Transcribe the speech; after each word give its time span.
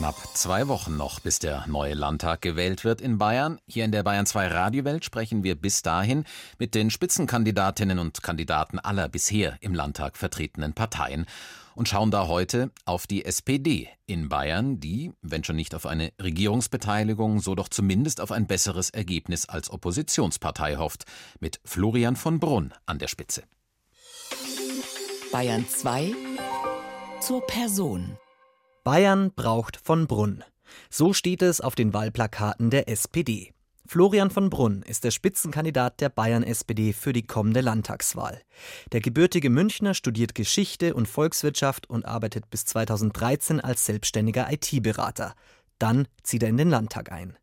Knapp 0.00 0.16
zwei 0.32 0.66
Wochen 0.66 0.96
noch, 0.96 1.20
bis 1.20 1.40
der 1.40 1.66
neue 1.66 1.92
Landtag 1.92 2.40
gewählt 2.40 2.84
wird 2.84 3.02
in 3.02 3.18
Bayern. 3.18 3.58
Hier 3.66 3.84
in 3.84 3.92
der 3.92 4.02
Bayern 4.02 4.24
2 4.24 4.46
Radiowelt 4.46 5.04
sprechen 5.04 5.44
wir 5.44 5.56
bis 5.56 5.82
dahin 5.82 6.24
mit 6.58 6.74
den 6.74 6.88
Spitzenkandidatinnen 6.88 7.98
und 7.98 8.22
Kandidaten 8.22 8.78
aller 8.78 9.10
bisher 9.10 9.58
im 9.60 9.74
Landtag 9.74 10.16
vertretenen 10.16 10.72
Parteien 10.72 11.26
und 11.74 11.86
schauen 11.86 12.10
da 12.10 12.28
heute 12.28 12.70
auf 12.86 13.06
die 13.06 13.26
SPD 13.26 13.90
in 14.06 14.30
Bayern, 14.30 14.80
die, 14.80 15.12
wenn 15.20 15.44
schon 15.44 15.56
nicht 15.56 15.74
auf 15.74 15.84
eine 15.84 16.14
Regierungsbeteiligung, 16.18 17.40
so 17.40 17.54
doch 17.54 17.68
zumindest 17.68 18.22
auf 18.22 18.32
ein 18.32 18.46
besseres 18.46 18.88
Ergebnis 18.88 19.50
als 19.50 19.68
Oppositionspartei 19.68 20.76
hofft, 20.76 21.04
mit 21.40 21.60
Florian 21.66 22.16
von 22.16 22.40
Brunn 22.40 22.72
an 22.86 22.98
der 22.98 23.08
Spitze. 23.08 23.42
Bayern 25.30 25.68
2 25.68 26.14
zur 27.20 27.46
Person. 27.46 28.16
Bayern 28.82 29.30
braucht 29.36 29.76
von 29.76 30.06
Brunn. 30.06 30.42
So 30.88 31.12
steht 31.12 31.42
es 31.42 31.60
auf 31.60 31.74
den 31.74 31.92
Wahlplakaten 31.92 32.70
der 32.70 32.88
SPD. 32.88 33.52
Florian 33.86 34.30
von 34.30 34.48
Brunn 34.48 34.82
ist 34.82 35.04
der 35.04 35.10
Spitzenkandidat 35.10 36.00
der 36.00 36.08
Bayern-SPD 36.08 36.94
für 36.94 37.12
die 37.12 37.26
kommende 37.26 37.60
Landtagswahl. 37.60 38.40
Der 38.92 39.00
gebürtige 39.00 39.50
Münchner 39.50 39.92
studiert 39.92 40.34
Geschichte 40.34 40.94
und 40.94 41.08
Volkswirtschaft 41.08 41.90
und 41.90 42.06
arbeitet 42.06 42.48
bis 42.48 42.64
2013 42.64 43.60
als 43.60 43.84
selbstständiger 43.84 44.50
IT-Berater. 44.50 45.34
Dann 45.78 46.08
zieht 46.22 46.42
er 46.42 46.48
in 46.48 46.56
den 46.56 46.70
Landtag 46.70 47.12
ein. 47.12 47.36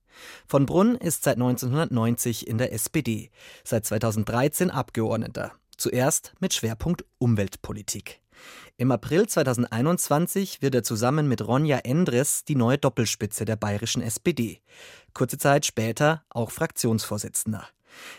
Von 0.47 0.65
Brunn 0.65 0.95
ist 0.95 1.23
seit 1.23 1.35
1990 1.35 2.47
in 2.47 2.57
der 2.57 2.73
SPD, 2.73 3.29
seit 3.63 3.85
2013 3.85 4.71
Abgeordneter, 4.71 5.51
zuerst 5.75 6.33
mit 6.39 6.55
Schwerpunkt 6.55 7.05
Umweltpolitik. 7.19 8.21
Im 8.79 8.91
April 8.91 9.27
2021 9.27 10.61
wird 10.61 10.75
er 10.75 10.83
zusammen 10.83 11.27
mit 11.27 11.41
Ronja 11.41 11.79
Endres 11.79 12.43
die 12.45 12.55
neue 12.55 12.77
Doppelspitze 12.77 13.43
der 13.43 13.55
bayerischen 13.55 14.03
SPD. 14.03 14.61
Kurze 15.15 15.39
Zeit 15.39 15.65
später 15.65 16.23
auch 16.29 16.51
Fraktionsvorsitzender. 16.51 17.67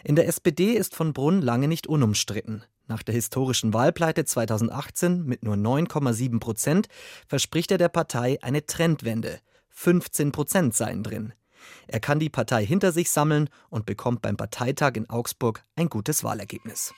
In 0.03 0.17
der 0.17 0.27
SPD 0.27 0.73
ist 0.73 0.97
von 0.97 1.13
Brunn 1.13 1.43
lange 1.43 1.69
nicht 1.69 1.87
unumstritten. 1.87 2.65
Nach 2.89 3.05
der 3.05 3.15
historischen 3.15 3.73
Wahlpleite 3.73 4.25
2018 4.25 5.25
mit 5.25 5.45
nur 5.45 5.55
9,7 5.55 6.41
Prozent 6.41 6.89
verspricht 7.29 7.71
er 7.71 7.79
der 7.79 7.89
Partei 7.89 8.39
eine 8.43 8.67
Trendwende. 8.67 9.39
15 9.71 10.33
Prozent 10.33 10.75
seien 10.75 11.05
drin. 11.05 11.35
Er 11.87 12.01
kann 12.01 12.19
die 12.19 12.31
Partei 12.31 12.67
hinter 12.67 12.91
sich 12.91 13.11
sammeln 13.11 13.49
und 13.71 13.87
bekommt 13.87 14.23
beim 14.23 14.37
Parteitag 14.37 14.95
in 14.95 15.09
Augsburg 15.09 15.65
ein 15.77 15.89
gutes 15.89 16.25
Wahlergebnis. 16.25 16.93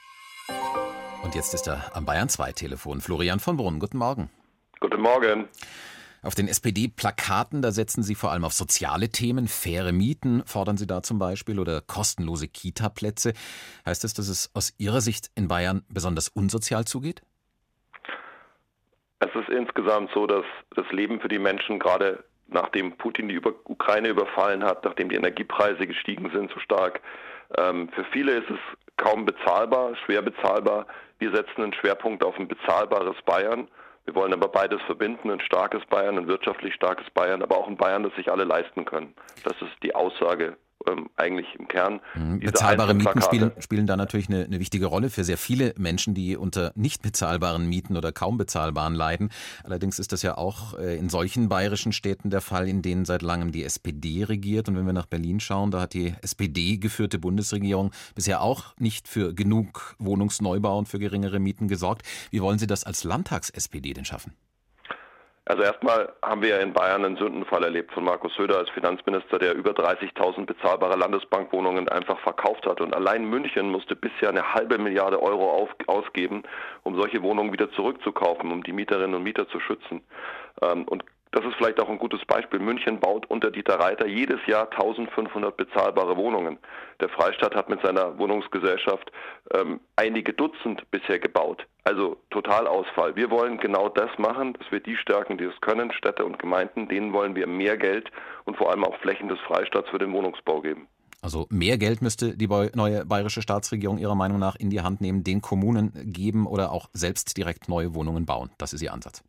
Und 1.23 1.35
jetzt 1.35 1.53
ist 1.55 1.69
er 1.69 1.95
am 1.95 2.07
Bayern 2.07 2.29
2 2.29 2.53
Telefon. 2.53 3.01
Florian 3.01 3.41
von 3.41 3.57
Brunn, 3.57 3.79
guten 3.79 3.99
Morgen. 3.99 4.31
Guten 4.81 5.01
Morgen. 5.01 5.49
Auf 6.23 6.35
den 6.35 6.49
SPD-Plakaten, 6.49 7.63
da 7.63 7.73
setzen 7.73 8.03
Sie 8.03 8.15
vor 8.15 8.31
allem 8.31 8.45
auf 8.45 8.53
soziale 8.53 9.09
Themen, 9.09 9.47
faire 9.49 9.93
Mieten 9.93 10.43
fordern 10.47 10.77
Sie 10.77 10.87
da 10.87 11.03
zum 11.03 11.19
Beispiel 11.19 11.59
oder 11.59 11.81
kostenlose 11.81 12.49
Kita-Plätze. 12.49 13.33
Heißt 13.87 14.05
das, 14.05 14.15
dass 14.15 14.29
es 14.29 14.51
aus 14.55 14.75
Ihrer 14.79 15.01
Sicht 15.01 15.31
in 15.35 15.49
Bayern 15.49 15.85
besonders 15.89 16.29
unsozial 16.29 16.85
zugeht? 16.85 17.23
Es 19.21 19.35
ist 19.35 19.49
insgesamt 19.51 20.11
so, 20.15 20.27
dass 20.27 20.45
das 20.75 20.91
Leben 20.91 21.21
für 21.21 21.29
die 21.29 21.39
Menschen 21.39 21.79
gerade 21.79 22.25
nachdem 22.53 22.97
Putin 22.97 23.29
die 23.29 23.41
Ukraine 23.41 24.09
überfallen 24.09 24.65
hat, 24.65 24.85
nachdem 24.85 25.09
die 25.09 25.17
Energiepreise 25.17 25.87
gestiegen 25.87 26.31
sind 26.31 26.51
so 26.53 26.59
stark, 26.61 27.01
für 27.57 28.05
viele 28.13 28.33
ist 28.33 28.51
es 28.51 28.59
kaum 28.97 29.25
bezahlbar, 29.25 29.97
schwer 30.05 30.23
bezahlbar. 30.23 30.87
Wir 31.19 31.31
setzen 31.35 31.63
einen 31.63 31.75
Schwerpunkt 31.75 32.25
auf 32.25 32.39
ein 32.39 32.49
bezahlbares 32.49 33.17
Bayern. 33.25 33.69
Wir 34.05 34.15
wollen 34.15 34.33
aber 34.33 34.49
beides 34.49 34.81
verbinden, 34.83 35.31
ein 35.31 35.41
starkes 35.41 35.85
Bayern, 35.87 36.19
ein 36.19 36.27
wirtschaftlich 36.27 36.75
starkes 36.75 37.09
Bayern, 37.11 37.43
aber 37.43 37.59
auch 37.59 37.69
ein 37.69 37.77
Bayern, 37.77 38.03
das 38.03 38.15
sich 38.15 38.31
alle 38.31 38.45
leisten 38.45 38.85
können. 38.85 39.15
Das 39.45 39.55
ist 39.61 39.83
die 39.83 39.95
Aussage 39.95 40.57
ähm, 40.87 41.11
eigentlich 41.17 41.47
im 41.59 41.69
Kern. 41.69 42.01
Mhm. 42.15 42.41
Bezahlbare 42.41 42.95
Mieten 42.95 43.21
spielen, 43.23 43.53
spielen 43.59 43.87
da 43.87 43.97
natürlich 43.97 44.29
eine, 44.29 44.45
eine, 44.45 44.61
wichtige 44.61 44.87
Rolle 44.87 45.11
für 45.11 45.25
sehr 45.25 45.39
viele 45.39 45.75
Menschen, 45.77 46.15
die 46.15 46.37
unter 46.37 46.73
nicht 46.75 47.03
bezahlbaren 47.03 47.69
Mieten 47.69 47.97
oder 47.97 48.13
kaum 48.13 48.37
bezahlbaren 48.39 48.95
leiden. 48.95 49.31
Allerdings 49.65 49.99
ist 49.99 50.13
das 50.13 50.23
ja 50.23 50.37
auch 50.37 50.79
äh, 50.79 50.97
in 50.97 51.09
solchen 51.09 51.49
bayerischen 51.49 51.93
Städten 51.93 52.31
der 52.31 52.41
Fall, 52.41 52.69
in 52.69 52.83
denen 52.83 53.05
seit 53.05 53.23
langem 53.23 53.53
die 53.53 53.65
SPD 53.65 54.25
regiert. 54.25 54.69
Und 54.69 54.77
wenn 54.77 54.87
wir 54.87 54.93
nach 54.93 55.07
Berlin 55.07 55.41
schauen, 55.41 55.71
da 55.71 55.81
hat 55.81 55.95
die 55.95 56.15
SPD 56.23 56.79
geführte 56.79 57.19
Bundesregierung 57.19 57.91
bisher 58.15 58.43
auch 58.43 58.77
nicht 58.79 59.09
für 59.09 59.35
genug 59.35 59.97
Wohnungsneubau 59.99 60.79
und 60.79 60.89
für 60.89 60.99
geringere 60.99 61.41
Mieten 61.41 61.69
gesorgt. 61.69 62.03
Wie 62.31 62.41
wollen 62.41 62.59
Sie 62.59 62.67
das 62.67 62.85
als 62.85 63.05
Landtags-SPD 63.05 63.93
denn 63.93 64.05
schaffen? 64.05 64.35
Also 65.51 65.65
erstmal 65.65 66.13
haben 66.23 66.43
wir 66.43 66.61
in 66.61 66.73
Bayern 66.73 67.05
einen 67.05 67.17
Sündenfall 67.17 67.65
erlebt 67.65 67.93
von 67.93 68.05
Markus 68.05 68.33
Söder 68.37 68.59
als 68.59 68.71
Finanzminister, 68.71 69.37
der 69.37 69.57
über 69.57 69.73
30.000 69.73 70.47
bezahlbare 70.47 70.97
Landesbankwohnungen 70.97 71.89
einfach 71.89 72.21
verkauft 72.21 72.67
hat. 72.67 72.81
Und 72.81 72.95
allein 72.95 73.25
München 73.25 73.69
musste 73.69 73.97
bisher 73.97 74.29
eine 74.29 74.55
halbe 74.55 74.79
Milliarde 74.79 75.21
Euro 75.21 75.51
auf, 75.51 75.71
ausgeben, 75.89 76.45
um 76.85 76.95
solche 76.95 77.21
Wohnungen 77.25 77.53
wieder 77.53 77.69
zurückzukaufen, 77.73 78.53
um 78.53 78.63
die 78.63 78.73
Mieterinnen 78.73 79.17
und 79.17 79.25
Mieter 79.25 79.49
zu 79.49 79.59
schützen. 79.59 80.03
Ähm, 80.63 80.85
und 80.85 81.03
das 81.33 81.45
ist 81.45 81.55
vielleicht 81.57 81.79
auch 81.81 81.89
ein 81.89 81.99
gutes 81.99 82.25
Beispiel. 82.25 82.59
München 82.59 82.99
baut 82.99 83.27
unter 83.31 83.51
Dieter 83.51 83.79
Reiter 83.79 84.07
jedes 84.07 84.45
Jahr 84.47 84.71
1500 84.73 85.57
bezahlbare 85.57 86.17
Wohnungen. 86.17 86.59
Der 87.01 87.09
Freistaat 87.09 87.55
hat 87.55 87.69
mit 87.69 87.81
seiner 87.83 88.19
Wohnungsgesellschaft 88.19 89.13
ähm, 89.55 89.81
einige 89.97 90.33
Dutzend 90.33 90.91
bisher 90.91 91.21
gebaut. 91.21 91.67
Also 91.85 92.17
Totalausfall. 92.31 93.15
Wir 93.15 93.31
wollen 93.31 93.59
genau 93.59 93.89
das 93.89 94.11
machen, 94.19 94.55
dass 94.55 94.71
wir 94.73 94.81
die 94.81 94.97
stärken, 94.97 95.39
die 95.39 95.45
es 95.45 95.61
können, 95.61 95.93
Städte 95.93 96.25
und 96.25 96.39
Gemeinden, 96.39 96.89
denen 96.89 97.13
wollen 97.13 97.37
wir 97.37 97.47
mehr 97.47 97.77
Geld 97.77 98.11
und 98.45 98.57
vor 98.57 98.71
allem 98.71 98.85
auch 98.85 98.97
Flächen 98.99 99.29
des 99.29 99.39
Freistaats 99.41 99.89
für 99.91 99.99
den 99.99 100.13
Wohnungsbau 100.13 100.61
geben. 100.61 100.89
Also 101.23 101.47
mehr 101.51 101.79
Geld 101.79 102.03
müsste 102.03 102.37
die 102.37 102.49
neue 102.49 103.05
bayerische 103.05 103.43
Staatsregierung 103.43 103.99
Ihrer 103.99 104.15
Meinung 104.15 104.39
nach 104.39 104.57
in 104.57 104.71
die 104.71 104.81
Hand 104.81 105.01
nehmen, 105.01 105.23
den 105.23 105.43
Kommunen 105.43 105.93
geben 106.13 106.47
oder 106.47 106.73
auch 106.73 106.89
selbst 106.93 107.37
direkt 107.37 107.69
neue 107.69 107.95
Wohnungen 107.95 108.25
bauen. 108.25 108.51
Das 108.59 108.73
ist 108.73 108.83
Ihr 108.83 108.93
Ansatz. 108.93 109.23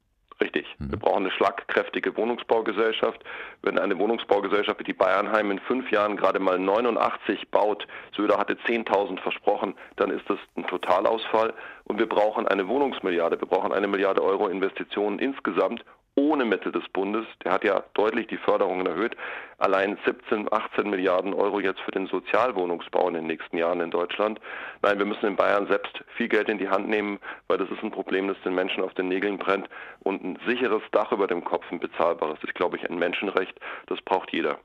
Mhm. 0.82 0.92
Wir 0.92 1.00
brauchen 1.00 1.24
eine 1.24 1.32
schlagkräftige 1.32 2.16
Wohnungsbaugesellschaft. 2.18 3.24
Wenn 3.62 3.78
eine 3.78 3.98
Wohnungsbaugesellschaft 3.98 4.80
wie 4.80 4.84
die 4.84 4.94
Bayernheim 4.94 5.52
in 5.52 5.60
fünf 5.60 5.92
Jahren 5.92 6.18
gerade 6.18 6.40
mal 6.40 6.58
89 6.58 7.50
baut, 7.50 7.88
Söder 8.16 8.38
hatte 8.38 8.54
10.000 8.54 9.20
versprochen, 9.20 9.76
dann 9.98 10.12
ist 10.12 10.30
das 10.30 10.40
ein 10.56 10.66
Totalausfall. 10.68 11.54
Und 11.86 12.00
wir 12.00 12.08
brauchen 12.08 12.48
eine 12.48 12.68
Wohnungsmilliarde. 12.68 13.40
Wir 13.40 13.48
brauchen 13.48 13.74
eine 13.74 13.88
Milliarde 13.88 14.24
Euro 14.24 14.48
Investitionen 14.48 15.20
insgesamt, 15.20 15.84
ohne 16.16 16.46
Mittel 16.46 16.72
des 16.72 16.88
Bundes. 16.90 17.26
Der 17.44 17.54
hat 17.54 17.64
ja 17.64 17.84
deutlich 17.94 18.28
die 18.28 18.38
Förderungen 18.38 18.86
erhöht. 18.86 19.16
Allein 19.58 19.98
17, 20.06 20.52
18 20.52 20.90
Milliarden 20.90 21.34
Euro 21.34 21.60
jetzt 21.60 21.82
für 21.82 21.92
den 21.92 22.08
Sozialwohnungsbau 22.08 23.08
in 23.08 23.14
den 23.14 23.28
nächsten 23.28 23.58
Jahren 23.58 23.82
in 23.82 23.92
Deutschland. 23.92 24.40
Nein, 24.82 24.98
wir 24.98 25.06
müssen 25.06 25.26
in 25.26 25.36
Bayern 25.36 25.68
selbst 25.68 26.04
viel 26.18 26.28
Geld 26.28 26.50
in 26.50 26.58
die 26.58 26.70
Hand 26.70 26.90
nehmen, 26.90 27.20
weil 27.48 27.58
das 27.58 27.70
ist 27.70 27.84
ein 27.84 27.92
Problem, 27.92 28.28
das 28.28 28.38
den 28.44 28.56
Menschen 28.56 28.84
auf 28.84 28.94
den 28.94 29.08
Nägeln 29.08 29.38
brennt. 29.38 29.70
Und 30.00 30.24
ein 30.24 30.40
sicheres 30.48 30.84
Dach 30.92 31.12
über 31.12 31.28
dem 31.28 31.44
Kopf, 31.44 31.66
ein 31.72 31.80
bezahlbares, 31.80 32.40
ist, 32.44 32.56
glaube 32.56 32.78
ich, 32.78 32.90
ein 32.90 32.98
Menschenrecht. 32.98 33.58
Das 33.88 34.02
braucht 34.02 34.32
jeder. 34.32 34.58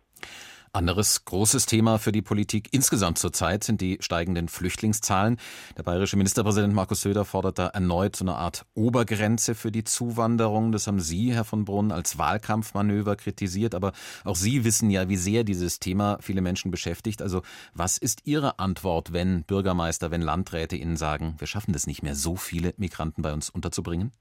Anderes 0.76 1.24
großes 1.24 1.64
Thema 1.64 1.98
für 1.98 2.12
die 2.12 2.20
Politik 2.20 2.68
insgesamt 2.70 3.16
zurzeit 3.16 3.64
sind 3.64 3.80
die 3.80 3.96
steigenden 4.00 4.48
Flüchtlingszahlen. 4.48 5.38
Der 5.78 5.82
bayerische 5.82 6.18
Ministerpräsident 6.18 6.74
Markus 6.74 7.00
Söder 7.00 7.24
fordert 7.24 7.58
da 7.58 7.68
erneut 7.68 8.14
so 8.14 8.24
eine 8.24 8.34
Art 8.34 8.66
Obergrenze 8.74 9.54
für 9.54 9.72
die 9.72 9.84
Zuwanderung. 9.84 10.72
Das 10.72 10.86
haben 10.86 11.00
Sie, 11.00 11.32
Herr 11.32 11.44
von 11.44 11.64
Brunn, 11.64 11.92
als 11.92 12.18
Wahlkampfmanöver 12.18 13.16
kritisiert. 13.16 13.74
Aber 13.74 13.92
auch 14.24 14.36
Sie 14.36 14.64
wissen 14.64 14.90
ja, 14.90 15.08
wie 15.08 15.16
sehr 15.16 15.44
dieses 15.44 15.80
Thema 15.80 16.18
viele 16.20 16.42
Menschen 16.42 16.70
beschäftigt. 16.70 17.22
Also 17.22 17.40
was 17.72 17.96
ist 17.96 18.26
Ihre 18.26 18.58
Antwort, 18.58 19.14
wenn 19.14 19.44
Bürgermeister, 19.44 20.10
wenn 20.10 20.20
Landräte 20.20 20.76
Ihnen 20.76 20.98
sagen, 20.98 21.36
wir 21.38 21.46
schaffen 21.46 21.72
das 21.72 21.86
nicht 21.86 22.02
mehr, 22.02 22.14
so 22.14 22.36
viele 22.36 22.74
Migranten 22.76 23.22
bei 23.22 23.32
uns 23.32 23.48
unterzubringen? 23.48 24.12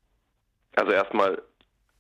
Also 0.78 0.94
erstmal 0.94 1.42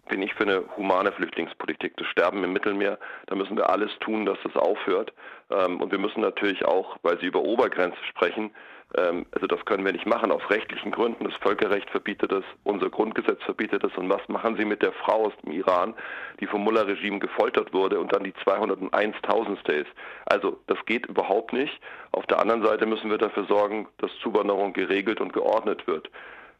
bin 0.09 0.21
ich 0.21 0.33
für 0.33 0.43
eine 0.43 0.63
humane 0.77 1.11
Flüchtlingspolitik. 1.11 1.97
Das 1.97 2.07
Sterben 2.07 2.43
im 2.43 2.53
Mittelmeer, 2.53 2.97
da 3.27 3.35
müssen 3.35 3.57
wir 3.57 3.69
alles 3.69 3.91
tun, 3.99 4.25
dass 4.25 4.37
das 4.43 4.55
aufhört. 4.55 5.13
Ähm, 5.49 5.81
und 5.81 5.91
wir 5.91 5.99
müssen 5.99 6.21
natürlich 6.21 6.65
auch, 6.65 6.97
weil 7.01 7.19
Sie 7.19 7.25
über 7.25 7.41
Obergrenze 7.41 7.97
sprechen, 8.09 8.51
ähm, 8.97 9.25
also 9.31 9.47
das 9.47 9.63
können 9.65 9.83
wir 9.85 9.91
nicht 9.91 10.05
machen 10.05 10.31
aus 10.31 10.41
rechtlichen 10.49 10.91
Gründen. 10.91 11.25
Das 11.25 11.35
Völkerrecht 11.35 11.89
verbietet 11.89 12.31
es, 12.31 12.43
unser 12.63 12.89
Grundgesetz 12.89 13.41
verbietet 13.43 13.83
es. 13.83 13.95
Und 13.97 14.09
was 14.09 14.27
machen 14.27 14.55
Sie 14.57 14.65
mit 14.65 14.81
der 14.81 14.93
Frau 14.93 15.25
aus 15.25 15.33
dem 15.43 15.51
Iran, 15.51 15.93
die 16.39 16.47
vom 16.47 16.63
Mullah-Regime 16.63 17.19
gefoltert 17.19 17.73
wurde 17.73 17.99
und 17.99 18.13
dann 18.13 18.23
die 18.23 18.33
201.000. 18.33 19.69
ist? 19.71 19.91
Also 20.25 20.59
das 20.67 20.77
geht 20.85 21.07
überhaupt 21.07 21.53
nicht. 21.53 21.79
Auf 22.11 22.25
der 22.27 22.39
anderen 22.39 22.63
Seite 22.63 22.85
müssen 22.85 23.09
wir 23.09 23.17
dafür 23.17 23.45
sorgen, 23.45 23.87
dass 23.97 24.11
Zuwanderung 24.21 24.73
geregelt 24.73 25.19
und 25.19 25.33
geordnet 25.33 25.87
wird. 25.87 26.09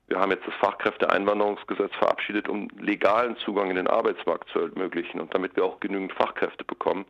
Wir 0.07 0.19
haben 0.19 0.31
jetzt 0.31 0.47
das 0.47 0.53
Fachkräfteeinwanderungsgesetz 0.55 1.93
verabschiedet, 1.95 2.47
um 2.47 2.67
legalen 2.79 3.37
Zugang 3.37 3.69
in 3.69 3.75
den 3.75 3.87
Arbeitsmarkt 3.87 4.49
zu 4.49 4.59
ermöglichen 4.59 5.19
und 5.19 5.33
damit 5.33 5.55
wir 5.55 5.65
auch 5.65 5.79
genügend 5.79 6.13
Fachkräfte 6.13 6.63
bekommen. 6.63 7.05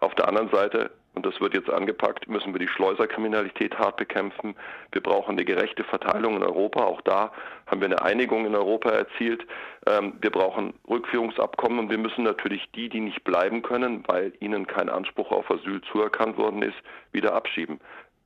Auf 0.00 0.14
der 0.14 0.28
anderen 0.28 0.50
Seite 0.50 0.90
und 1.14 1.24
das 1.24 1.40
wird 1.40 1.54
jetzt 1.54 1.70
angepackt, 1.70 2.28
müssen 2.28 2.52
wir 2.52 2.58
die 2.58 2.68
Schleuserkriminalität 2.68 3.78
hart 3.78 3.96
bekämpfen. 3.96 4.56
Wir 4.90 5.00
brauchen 5.00 5.32
eine 5.32 5.44
gerechte 5.44 5.84
Verteilung 5.84 6.36
in 6.36 6.42
Europa. 6.42 6.82
Auch 6.84 7.00
da 7.02 7.32
haben 7.66 7.80
wir 7.80 7.86
eine 7.86 8.02
Einigung 8.02 8.46
in 8.46 8.54
Europa 8.54 8.90
erzielt. 8.90 9.46
Ähm, 9.86 10.14
wir 10.20 10.30
brauchen 10.30 10.74
Rückführungsabkommen 10.88 11.78
und 11.78 11.90
wir 11.90 11.98
müssen 11.98 12.24
natürlich 12.24 12.68
die, 12.74 12.88
die 12.88 13.00
nicht 13.00 13.22
bleiben 13.22 13.62
können, 13.62 14.02
weil 14.08 14.32
ihnen 14.40 14.66
kein 14.66 14.88
Anspruch 14.88 15.30
auf 15.30 15.50
Asyl 15.50 15.80
zuerkannt 15.92 16.36
worden 16.36 16.62
ist, 16.62 16.76
wieder 17.12 17.34
abschieben. 17.34 17.80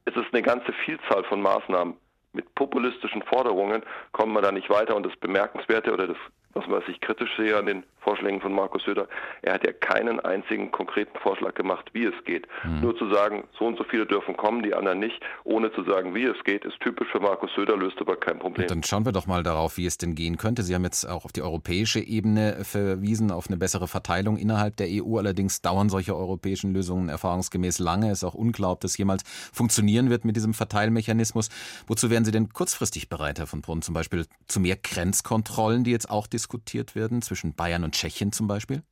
Es 0.06 0.16
ist 0.16 0.32
eine 0.32 0.42
ganze 0.42 0.72
Vielzahl 0.84 1.24
von 1.24 1.42
Maßnahmen. 1.42 1.94
Mit 2.38 2.54
populistischen 2.54 3.22
Forderungen 3.22 3.82
kommen 4.12 4.32
wir 4.32 4.42
da 4.42 4.52
nicht 4.52 4.70
weiter. 4.70 4.94
Und 4.94 5.04
das 5.04 5.16
Bemerkenswerte 5.16 5.92
oder 5.92 6.06
das 6.06 6.16
was, 6.58 6.64
was 6.68 6.84
ich 6.88 7.00
kritisch 7.00 7.30
sehe 7.36 7.56
an 7.56 7.66
den 7.66 7.84
Vorschlägen 8.00 8.40
von 8.40 8.52
Markus 8.52 8.82
Söder, 8.84 9.06
er 9.42 9.54
hat 9.54 9.66
ja 9.66 9.72
keinen 9.72 10.18
einzigen 10.20 10.70
konkreten 10.70 11.16
Vorschlag 11.18 11.54
gemacht, 11.54 11.90
wie 11.92 12.04
es 12.04 12.14
geht. 12.24 12.46
Mhm. 12.64 12.80
Nur 12.80 12.96
zu 12.96 13.12
sagen, 13.12 13.44
so 13.58 13.66
und 13.66 13.76
so 13.76 13.84
viele 13.84 14.06
dürfen 14.06 14.36
kommen, 14.36 14.62
die 14.62 14.74
anderen 14.74 14.98
nicht, 14.98 15.20
ohne 15.44 15.72
zu 15.72 15.84
sagen, 15.84 16.14
wie 16.14 16.24
es 16.24 16.42
geht, 16.44 16.64
ist 16.64 16.80
typisch 16.80 17.08
für 17.12 17.20
Markus 17.20 17.50
Söder, 17.54 17.76
löst 17.76 17.98
aber 18.00 18.16
kein 18.16 18.38
Problem. 18.38 18.64
Und 18.64 18.70
dann 18.70 18.82
schauen 18.82 19.04
wir 19.04 19.12
doch 19.12 19.26
mal 19.26 19.42
darauf, 19.42 19.76
wie 19.76 19.86
es 19.86 19.98
denn 19.98 20.14
gehen 20.14 20.38
könnte. 20.38 20.62
Sie 20.62 20.74
haben 20.74 20.84
jetzt 20.84 21.04
auch 21.04 21.24
auf 21.24 21.32
die 21.32 21.42
europäische 21.42 22.00
Ebene 22.00 22.64
verwiesen, 22.64 23.30
auf 23.30 23.48
eine 23.48 23.56
bessere 23.56 23.88
Verteilung 23.88 24.36
innerhalb 24.36 24.76
der 24.76 24.86
EU. 24.90 25.18
Allerdings 25.18 25.60
dauern 25.60 25.88
solche 25.88 26.16
europäischen 26.16 26.72
Lösungen 26.72 27.08
erfahrungsgemäß 27.08 27.78
lange. 27.78 28.10
Es 28.10 28.22
ist 28.22 28.24
auch 28.24 28.34
unklar, 28.34 28.72
ob 28.72 28.80
das 28.80 28.96
jemals 28.96 29.22
funktionieren 29.52 30.08
wird 30.08 30.24
mit 30.24 30.36
diesem 30.36 30.54
Verteilmechanismus. 30.54 31.50
Wozu 31.86 32.10
wären 32.10 32.24
Sie 32.24 32.27
denn 32.30 32.52
kurzfristig 32.52 33.08
bereit, 33.08 33.38
Herr 33.38 33.46
von 33.46 33.62
Brunn, 33.62 33.82
zum 33.82 33.94
Beispiel 33.94 34.26
zu 34.46 34.60
mehr 34.60 34.76
Grenzkontrollen, 34.76 35.84
die 35.84 35.90
jetzt 35.90 36.10
auch 36.10 36.26
diskutiert 36.26 36.94
werden, 36.94 37.22
zwischen 37.22 37.54
Bayern 37.54 37.84
und 37.84 37.94
Tschechien 37.94 38.32
zum 38.32 38.46
Beispiel? 38.46 38.82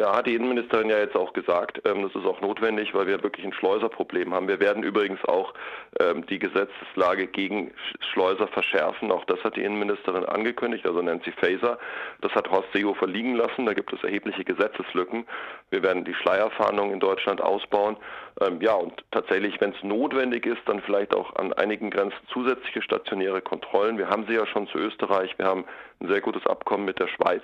Ja, 0.00 0.16
hat 0.16 0.26
die 0.26 0.34
Innenministerin 0.34 0.88
ja 0.88 0.96
jetzt 0.96 1.14
auch 1.14 1.34
gesagt. 1.34 1.82
Ähm, 1.84 2.00
das 2.00 2.14
ist 2.14 2.26
auch 2.26 2.40
notwendig, 2.40 2.94
weil 2.94 3.06
wir 3.06 3.22
wirklich 3.22 3.44
ein 3.44 3.52
Schleuserproblem 3.52 4.32
haben. 4.32 4.48
Wir 4.48 4.58
werden 4.58 4.82
übrigens 4.82 5.22
auch 5.26 5.52
ähm, 6.00 6.24
die 6.24 6.38
Gesetzeslage 6.38 7.26
gegen 7.26 7.70
Schleuser 8.10 8.48
verschärfen. 8.48 9.12
Auch 9.12 9.26
das 9.26 9.44
hat 9.44 9.56
die 9.56 9.62
Innenministerin 9.62 10.24
angekündigt, 10.24 10.86
also 10.86 11.02
Nancy 11.02 11.32
Faeser. 11.32 11.78
Das 12.22 12.34
hat 12.34 12.50
Horst 12.50 12.72
Seehofer 12.72 13.06
liegen 13.06 13.34
lassen. 13.34 13.66
Da 13.66 13.74
gibt 13.74 13.92
es 13.92 14.02
erhebliche 14.02 14.42
Gesetzeslücken. 14.42 15.26
Wir 15.68 15.82
werden 15.82 16.06
die 16.06 16.14
Schleierfahndung 16.14 16.94
in 16.94 17.00
Deutschland 17.00 17.42
ausbauen. 17.42 17.98
Ähm, 18.40 18.62
ja, 18.62 18.72
und 18.72 19.04
tatsächlich, 19.10 19.60
wenn 19.60 19.72
es 19.72 19.82
notwendig 19.82 20.46
ist, 20.46 20.62
dann 20.64 20.80
vielleicht 20.80 21.14
auch 21.14 21.36
an 21.36 21.52
einigen 21.52 21.90
Grenzen 21.90 22.16
zusätzliche 22.32 22.80
stationäre 22.80 23.42
Kontrollen. 23.42 23.98
Wir 23.98 24.08
haben 24.08 24.24
sie 24.26 24.32
ja 24.32 24.46
schon 24.46 24.66
zu 24.68 24.78
Österreich. 24.78 25.38
Wir 25.38 25.44
haben 25.44 25.66
ein 26.00 26.08
sehr 26.08 26.22
gutes 26.22 26.46
Abkommen 26.46 26.86
mit 26.86 26.98
der 26.98 27.08
Schweiz. 27.08 27.42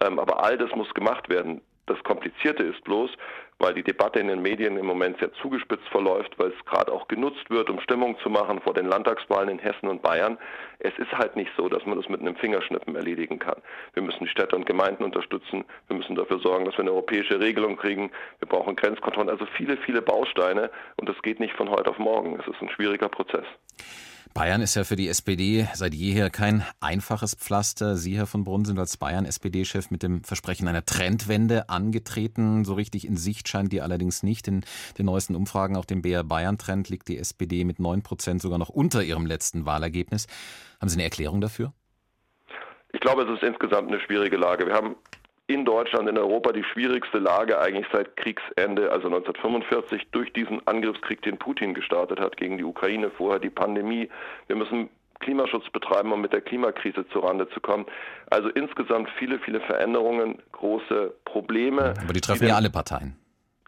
Ähm, 0.00 0.20
aber 0.20 0.44
all 0.44 0.56
das 0.56 0.70
muss 0.76 0.94
gemacht 0.94 1.28
werden. 1.28 1.62
Das 1.86 2.02
Komplizierte 2.02 2.64
ist 2.64 2.82
bloß, 2.82 3.10
weil 3.58 3.74
die 3.74 3.82
Debatte 3.82 4.18
in 4.18 4.28
den 4.28 4.42
Medien 4.42 4.76
im 4.76 4.86
Moment 4.86 5.18
sehr 5.18 5.32
zugespitzt 5.34 5.86
verläuft, 5.88 6.38
weil 6.38 6.48
es 6.48 6.64
gerade 6.66 6.92
auch 6.92 7.08
genutzt 7.08 7.48
wird, 7.48 7.70
um 7.70 7.80
Stimmung 7.80 8.18
zu 8.18 8.28
machen 8.28 8.60
vor 8.60 8.74
den 8.74 8.86
Landtagswahlen 8.86 9.48
in 9.48 9.58
Hessen 9.58 9.88
und 9.88 10.02
Bayern. 10.02 10.36
Es 10.80 10.92
ist 10.98 11.12
halt 11.12 11.36
nicht 11.36 11.50
so, 11.56 11.68
dass 11.68 11.86
man 11.86 11.96
das 11.96 12.08
mit 12.08 12.20
einem 12.20 12.36
Fingerschnippen 12.36 12.96
erledigen 12.96 13.38
kann. 13.38 13.62
Wir 13.94 14.02
müssen 14.02 14.24
die 14.24 14.30
Städte 14.30 14.56
und 14.56 14.66
Gemeinden 14.66 15.04
unterstützen. 15.04 15.64
Wir 15.88 15.96
müssen 15.96 16.16
dafür 16.16 16.40
sorgen, 16.40 16.64
dass 16.64 16.74
wir 16.74 16.82
eine 16.82 16.92
europäische 16.92 17.40
Regelung 17.40 17.76
kriegen. 17.76 18.10
Wir 18.40 18.48
brauchen 18.48 18.76
Grenzkontrollen. 18.76 19.30
Also 19.30 19.46
viele, 19.56 19.76
viele 19.78 20.02
Bausteine. 20.02 20.70
Und 20.96 21.08
das 21.08 21.20
geht 21.22 21.40
nicht 21.40 21.54
von 21.54 21.70
heute 21.70 21.90
auf 21.90 21.98
morgen. 21.98 22.38
Es 22.40 22.46
ist 22.46 22.60
ein 22.60 22.68
schwieriger 22.68 23.08
Prozess. 23.08 23.46
Bayern 24.34 24.60
ist 24.60 24.74
ja 24.74 24.84
für 24.84 24.96
die 24.96 25.08
SPD 25.08 25.66
seit 25.74 25.94
jeher 25.94 26.30
kein 26.30 26.64
einfaches 26.80 27.34
Pflaster. 27.34 27.96
Sie, 27.96 28.16
Herr 28.16 28.26
von 28.26 28.44
Brunn, 28.44 28.64
sind 28.64 28.78
als 28.78 28.96
Bayern-SPD-Chef 28.98 29.90
mit 29.90 30.02
dem 30.02 30.22
Versprechen 30.24 30.68
einer 30.68 30.84
Trendwende 30.84 31.68
angetreten. 31.68 32.64
So 32.64 32.74
richtig 32.74 33.06
in 33.06 33.16
Sicht 33.16 33.48
scheint 33.48 33.72
die 33.72 33.80
allerdings 33.80 34.22
nicht. 34.22 34.46
In 34.46 34.64
den 34.98 35.06
neuesten 35.06 35.34
Umfragen, 35.34 35.76
auch 35.76 35.86
dem 35.86 36.02
BR 36.02 36.24
Bayern-Trend, 36.24 36.88
liegt 36.88 37.08
die 37.08 37.18
SPD 37.18 37.64
mit 37.64 37.78
9 37.78 38.02
Prozent 38.02 38.42
sogar 38.42 38.58
noch 38.58 38.68
unter 38.68 39.02
ihrem 39.02 39.26
letzten 39.26 39.64
Wahlergebnis. 39.64 40.26
Haben 40.80 40.88
Sie 40.88 40.96
eine 40.96 41.04
Erklärung 41.04 41.40
dafür? 41.40 41.72
Ich 42.92 43.00
glaube, 43.00 43.22
es 43.22 43.30
ist 43.30 43.42
insgesamt 43.42 43.88
eine 43.88 44.00
schwierige 44.00 44.36
Lage. 44.36 44.66
Wir 44.66 44.74
haben 44.74 44.96
in 45.48 45.64
Deutschland, 45.64 46.08
in 46.08 46.18
Europa 46.18 46.52
die 46.52 46.64
schwierigste 46.64 47.18
Lage 47.18 47.58
eigentlich 47.60 47.86
seit 47.92 48.16
Kriegsende, 48.16 48.90
also 48.90 49.06
1945, 49.06 50.08
durch 50.10 50.32
diesen 50.32 50.66
Angriffskrieg, 50.66 51.22
den 51.22 51.38
Putin 51.38 51.74
gestartet 51.74 52.18
hat 52.18 52.36
gegen 52.36 52.58
die 52.58 52.64
Ukraine, 52.64 53.10
vorher 53.10 53.38
die 53.38 53.50
Pandemie. 53.50 54.08
Wir 54.48 54.56
müssen 54.56 54.88
Klimaschutz 55.20 55.70
betreiben, 55.70 56.12
um 56.12 56.20
mit 56.20 56.32
der 56.32 56.40
Klimakrise 56.40 57.06
zurande 57.08 57.48
zu 57.50 57.60
kommen. 57.60 57.86
Also 58.30 58.48
insgesamt 58.50 59.08
viele, 59.18 59.38
viele 59.38 59.60
Veränderungen, 59.60 60.42
große 60.52 61.14
Probleme. 61.24 61.94
Aber 62.02 62.12
die 62.12 62.20
treffen 62.20 62.42
die 62.42 62.48
ja 62.48 62.56
alle 62.56 62.70
Parteien. 62.70 63.16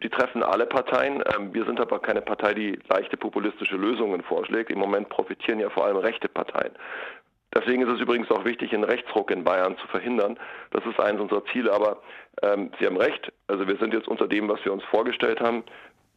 Die 0.01 0.09
treffen 0.09 0.43
alle 0.43 0.65
Parteien. 0.65 1.23
Ähm, 1.35 1.53
wir 1.53 1.65
sind 1.65 1.79
aber 1.79 1.99
keine 1.99 2.21
Partei, 2.21 2.53
die 2.53 2.79
leichte 2.89 3.17
populistische 3.17 3.75
Lösungen 3.75 4.21
vorschlägt. 4.23 4.69
Im 4.69 4.79
Moment 4.79 5.09
profitieren 5.09 5.59
ja 5.59 5.69
vor 5.69 5.85
allem 5.85 5.97
rechte 5.97 6.29
Parteien. 6.29 6.71
Deswegen 7.55 7.81
ist 7.81 7.89
es 7.89 7.99
übrigens 7.99 8.29
auch 8.29 8.45
wichtig, 8.45 8.73
einen 8.73 8.83
Rechtsruck 8.83 9.31
in 9.31 9.43
Bayern 9.43 9.77
zu 9.77 9.87
verhindern. 9.87 10.37
Das 10.71 10.85
ist 10.85 10.99
eines 10.99 11.21
unserer 11.21 11.43
Ziele. 11.45 11.73
Aber 11.73 12.01
ähm, 12.43 12.71
Sie 12.79 12.85
haben 12.85 12.97
recht. 12.97 13.31
Also 13.47 13.67
wir 13.67 13.77
sind 13.77 13.93
jetzt 13.93 14.07
unter 14.07 14.27
dem, 14.27 14.47
was 14.47 14.63
wir 14.63 14.71
uns 14.71 14.83
vorgestellt 14.83 15.41
haben, 15.41 15.63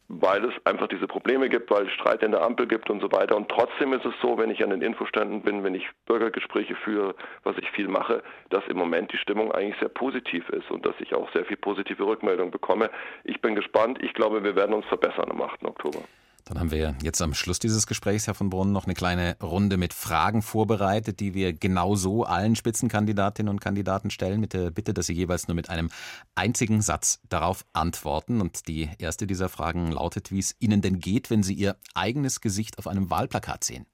weil 0.09 0.43
es 0.45 0.53
einfach 0.65 0.87
diese 0.87 1.07
Probleme 1.07 1.49
gibt, 1.49 1.71
weil 1.71 1.87
es 1.87 1.93
Streit 1.93 2.21
in 2.23 2.31
der 2.31 2.43
Ampel 2.43 2.67
gibt 2.67 2.89
und 2.89 3.01
so 3.01 3.11
weiter. 3.11 3.35
Und 3.35 3.49
trotzdem 3.49 3.93
ist 3.93 4.05
es 4.05 4.13
so, 4.21 4.37
wenn 4.37 4.51
ich 4.51 4.63
an 4.63 4.69
den 4.69 4.81
Infoständen 4.81 5.41
bin, 5.41 5.63
wenn 5.63 5.73
ich 5.73 5.87
Bürgergespräche 6.05 6.75
führe, 6.75 7.15
was 7.43 7.57
ich 7.57 7.69
viel 7.71 7.87
mache, 7.87 8.21
dass 8.49 8.63
im 8.67 8.77
Moment 8.77 9.11
die 9.11 9.17
Stimmung 9.17 9.51
eigentlich 9.51 9.79
sehr 9.79 9.89
positiv 9.89 10.47
ist 10.49 10.69
und 10.69 10.85
dass 10.85 10.95
ich 10.99 11.15
auch 11.15 11.31
sehr 11.33 11.45
viel 11.45 11.57
positive 11.57 12.05
Rückmeldung 12.05 12.51
bekomme. 12.51 12.89
Ich 13.23 13.41
bin 13.41 13.55
gespannt. 13.55 13.99
Ich 14.03 14.13
glaube, 14.13 14.43
wir 14.43 14.55
werden 14.55 14.73
uns 14.73 14.85
verbessern 14.85 15.31
am 15.31 15.41
8. 15.41 15.65
Oktober. 15.65 16.03
Dann 16.45 16.59
haben 16.59 16.71
wir 16.71 16.95
jetzt 17.01 17.21
am 17.21 17.33
Schluss 17.33 17.59
dieses 17.59 17.87
Gesprächs, 17.87 18.27
Herr 18.27 18.33
von 18.33 18.49
Brunn, 18.49 18.73
noch 18.73 18.83
eine 18.83 18.95
kleine 18.95 19.37
Runde 19.41 19.77
mit 19.77 19.93
Fragen 19.93 20.41
vorbereitet, 20.41 21.21
die 21.21 21.33
wir 21.33 21.53
genauso 21.53 22.25
allen 22.25 22.57
Spitzenkandidatinnen 22.57 23.49
und 23.49 23.61
Kandidaten 23.61 24.09
stellen, 24.09 24.41
mit 24.41 24.53
der 24.53 24.69
Bitte, 24.69 24.93
dass 24.93 25.05
sie 25.05 25.13
jeweils 25.13 25.47
nur 25.47 25.55
mit 25.55 25.69
einem 25.69 25.89
einzigen 26.35 26.81
Satz 26.81 27.21
darauf 27.29 27.63
antworten. 27.71 28.41
Und 28.41 28.67
die 28.67 28.89
erste 28.99 29.25
dieser 29.25 29.47
Fragen 29.47 29.91
lautet, 29.91 30.31
wie 30.31 30.39
es 30.39 30.55
Ihnen 30.59 30.81
denn 30.81 30.99
geht, 30.99 31.29
wenn 31.29 31.43
Sie 31.43 31.53
Ihr 31.53 31.77
eigenes 31.95 32.41
Gesicht 32.41 32.77
auf 32.77 32.87
einem 32.87 33.09
Wahlplakat 33.09 33.63
sehen. 33.63 33.85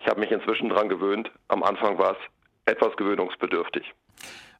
Ich 0.00 0.06
habe 0.08 0.20
mich 0.20 0.30
inzwischen 0.30 0.68
daran 0.68 0.90
gewöhnt. 0.90 1.30
Am 1.48 1.62
Anfang 1.62 1.96
war 1.96 2.12
es 2.12 2.72
etwas 2.72 2.94
gewöhnungsbedürftig. 2.96 3.84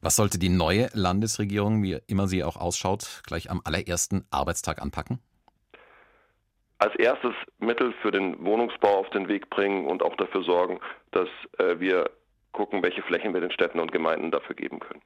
Was 0.01 0.15
sollte 0.15 0.39
die 0.39 0.49
neue 0.49 0.89
Landesregierung, 0.93 1.83
wie 1.83 1.99
immer 2.07 2.27
sie 2.27 2.43
auch 2.43 2.57
ausschaut, 2.57 3.21
gleich 3.25 3.51
am 3.51 3.61
allerersten 3.63 4.25
Arbeitstag 4.31 4.81
anpacken? 4.81 5.19
Als 6.83 6.95
erstes 6.95 7.33
Mittel 7.59 7.93
für 8.01 8.11
den 8.11 8.43
Wohnungsbau 8.43 8.99
auf 8.99 9.09
den 9.11 9.29
Weg 9.29 9.49
bringen 9.49 9.87
und 9.87 10.03
auch 10.03 10.17
dafür 10.17 10.43
sorgen, 10.43 10.81
dass 11.11 11.29
äh, 11.57 11.79
wir 11.79 12.09
gucken, 12.51 12.83
welche 12.83 13.01
Flächen 13.03 13.33
wir 13.33 13.39
den 13.39 13.51
Städten 13.51 13.79
und 13.79 13.93
Gemeinden 13.93 14.31
dafür 14.31 14.55
geben 14.55 14.81
können. 14.81 15.01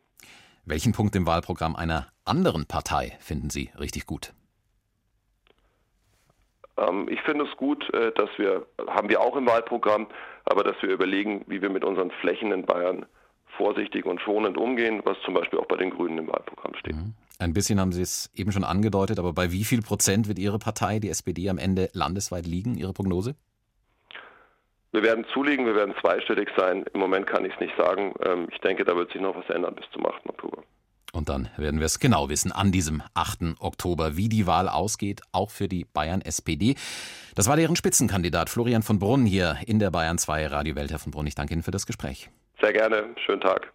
Welchen 0.66 0.92
Punkt 0.92 1.16
im 1.16 1.28
Wahlprogramm 1.28 1.76
einer 1.76 2.08
anderen 2.26 2.66
Partei 2.66 3.16
finden 3.20 3.52
Sie 3.52 3.70
richtig 3.80 4.08
gut? 4.08 4.34
Ähm, 6.78 7.08
ich 7.10 7.22
finde 7.22 7.46
es 7.46 7.56
gut, 7.58 7.88
äh, 7.94 8.12
dass 8.14 8.30
wir, 8.38 8.66
haben 8.88 9.10
wir 9.10 9.22
auch 9.22 9.36
im 9.36 9.46
Wahlprogramm, 9.46 10.08
aber 10.46 10.64
dass 10.64 10.82
wir 10.82 10.90
überlegen, 10.90 11.46
wie 11.48 11.62
wir 11.62 11.70
mit 11.70 11.86
unseren 11.86 12.10
Flächen 12.10 12.52
in 12.52 12.66
Bayern 12.66 13.06
vorsichtig 13.56 14.06
und 14.06 14.20
schonend 14.20 14.58
umgehen, 14.58 15.02
was 15.06 15.18
zum 15.24 15.36
Beispiel 15.36 15.60
auch 15.60 15.68
bei 15.68 15.78
den 15.78 15.92
Grünen 15.92 16.18
im 16.18 16.28
Wahlprogramm 16.28 16.74
steht. 16.76 16.96
Ein 17.40 17.54
bisschen 17.54 17.80
haben 17.80 17.92
Sie 17.92 18.02
es 18.02 18.32
eben 18.34 18.52
schon 18.52 18.64
angedeutet, 18.64 19.20
aber 19.20 19.34
bei 19.34 19.52
wie 19.52 19.64
viel 19.64 19.82
Prozent 19.82 20.28
wird 20.28 20.40
Ihre 20.40 20.58
Partei, 20.58 21.00
die 21.00 21.10
SPD, 21.10 21.50
am 21.50 21.58
Ende 21.58 21.90
landesweit 21.94 22.48
liegen? 22.48 22.76
Ihre 22.76 22.94
Prognose? 22.94 23.36
Wir 24.92 25.04
werden 25.04 25.26
zulegen, 25.34 25.66
wir 25.66 25.76
werden 25.76 25.94
zweistellig 26.02 26.50
sein. 26.58 26.84
Im 26.94 27.00
Moment 27.00 27.28
kann 27.28 27.46
ich 27.46 27.54
es 27.54 27.60
nicht 27.60 27.76
sagen. 27.78 28.16
Ähm, 28.26 28.48
ich 28.52 28.60
denke, 28.62 28.84
da 28.84 28.96
wird 28.96 29.12
sich 29.12 29.22
noch 29.22 29.36
was 29.36 29.48
ändern 29.50 29.76
bis 29.76 29.86
zum 29.92 30.06
8. 30.06 30.28
Oktober. 30.28 30.64
Und 31.14 31.30
dann 31.30 31.50
werden 31.58 31.80
wir 31.80 31.86
es 31.86 32.00
genau 32.00 32.30
wissen 32.30 32.52
an 32.52 32.72
diesem 32.72 33.02
8. 33.14 33.60
Oktober, 33.60 34.18
wie 34.18 34.30
die 34.30 34.48
Wahl 34.48 34.68
ausgeht, 34.68 35.22
auch 35.32 35.52
für 35.52 35.68
die 35.68 35.86
Bayern 35.86 36.22
SPD. 36.22 36.76
Das 37.36 37.48
war 37.48 37.56
deren 37.56 37.76
Spitzenkandidat 37.76 38.50
Florian 38.50 38.82
von 38.82 39.00
Brunn 39.00 39.26
hier 39.26 39.58
in 39.68 39.80
der 39.80 39.92
Bayern 39.92 40.18
2 40.18 40.48
Radio 40.48 40.76
Welt. 40.76 40.92
Herr 40.92 41.00
von 41.00 41.12
Brunn, 41.12 41.28
ich 41.28 41.36
danke 41.36 41.54
Ihnen 41.54 41.64
für 41.64 41.72
das 41.72 41.86
Gespräch. 41.86 42.30
Sehr 42.62 42.74
gerne. 42.74 43.16
Schönen 43.26 43.42
Tag. 43.42 43.72